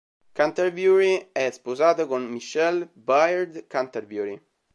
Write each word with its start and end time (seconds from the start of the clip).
Canterbury 0.33 1.29
è 1.31 1.51
sposato 1.51 2.07
con 2.07 2.25
Michelle 2.25 2.89
Byrd-Canterbury. 2.91 4.43